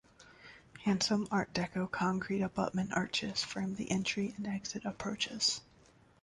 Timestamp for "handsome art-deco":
0.83-1.85